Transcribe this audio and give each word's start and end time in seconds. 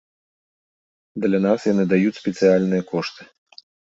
Для 1.25 1.39
нас 1.47 1.59
яны 1.73 1.83
даюць 1.93 2.17
спецыяльныя 2.21 2.83
кошты. 2.95 3.21